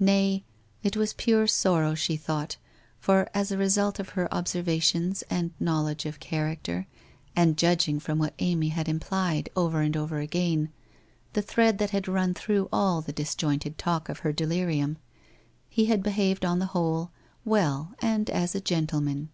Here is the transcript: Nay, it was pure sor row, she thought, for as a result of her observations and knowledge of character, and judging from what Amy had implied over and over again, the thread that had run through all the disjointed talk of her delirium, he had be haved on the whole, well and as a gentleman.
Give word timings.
Nay, 0.00 0.44
it 0.82 0.96
was 0.96 1.12
pure 1.12 1.46
sor 1.46 1.82
row, 1.82 1.94
she 1.94 2.16
thought, 2.16 2.56
for 2.98 3.28
as 3.34 3.52
a 3.52 3.58
result 3.58 3.98
of 3.98 4.08
her 4.16 4.26
observations 4.32 5.20
and 5.28 5.50
knowledge 5.60 6.06
of 6.06 6.20
character, 6.20 6.86
and 7.36 7.58
judging 7.58 8.00
from 8.00 8.18
what 8.18 8.32
Amy 8.38 8.68
had 8.70 8.88
implied 8.88 9.50
over 9.54 9.82
and 9.82 9.94
over 9.94 10.20
again, 10.20 10.70
the 11.34 11.42
thread 11.42 11.76
that 11.80 11.90
had 11.90 12.08
run 12.08 12.32
through 12.32 12.70
all 12.72 13.02
the 13.02 13.12
disjointed 13.12 13.76
talk 13.76 14.08
of 14.08 14.20
her 14.20 14.32
delirium, 14.32 14.96
he 15.68 15.84
had 15.84 16.02
be 16.02 16.12
haved 16.12 16.46
on 16.46 16.60
the 16.60 16.64
whole, 16.72 17.10
well 17.44 17.92
and 17.98 18.30
as 18.30 18.54
a 18.54 18.62
gentleman. 18.62 19.28